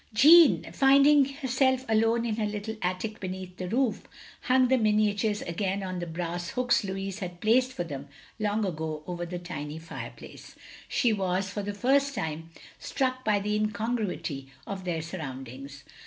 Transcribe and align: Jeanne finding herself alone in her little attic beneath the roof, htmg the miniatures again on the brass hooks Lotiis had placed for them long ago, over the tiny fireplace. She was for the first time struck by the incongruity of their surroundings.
Jeanne 0.15 0.71
finding 0.73 1.25
herself 1.25 1.85
alone 1.87 2.25
in 2.25 2.37
her 2.37 2.45
little 2.47 2.75
attic 2.81 3.19
beneath 3.19 3.57
the 3.57 3.69
roof, 3.69 4.01
htmg 4.47 4.69
the 4.69 4.77
miniatures 4.79 5.43
again 5.43 5.83
on 5.83 5.99
the 5.99 6.07
brass 6.07 6.49
hooks 6.49 6.81
Lotiis 6.81 7.19
had 7.19 7.39
placed 7.39 7.71
for 7.71 7.83
them 7.83 8.07
long 8.39 8.65
ago, 8.65 9.03
over 9.05 9.27
the 9.27 9.37
tiny 9.37 9.77
fireplace. 9.77 10.55
She 10.87 11.13
was 11.13 11.51
for 11.51 11.61
the 11.61 11.75
first 11.75 12.15
time 12.15 12.49
struck 12.79 13.23
by 13.23 13.39
the 13.39 13.53
incongruity 13.55 14.47
of 14.65 14.85
their 14.85 15.03
surroundings. 15.03 15.83